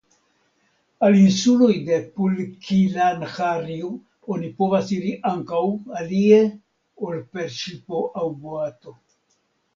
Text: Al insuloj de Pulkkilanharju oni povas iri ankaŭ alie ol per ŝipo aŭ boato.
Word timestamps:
Al 1.07 1.17
insuloj 1.17 1.75
de 1.89 1.99
Pulkkilanharju 2.15 3.91
oni 4.37 4.49
povas 4.63 4.91
iri 4.97 5.13
ankaŭ 5.33 5.61
alie 6.01 6.41
ol 7.11 7.23
per 7.37 7.55
ŝipo 7.61 8.03
aŭ 8.23 8.27
boato. 8.43 8.99